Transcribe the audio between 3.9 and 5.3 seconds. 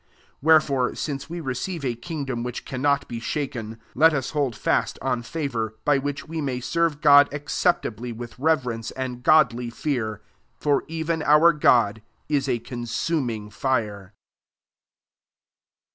let us hold fast on